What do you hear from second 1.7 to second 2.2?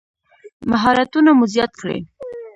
کړئ